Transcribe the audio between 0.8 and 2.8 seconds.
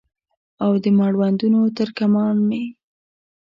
د مړوندونو تر کمان مې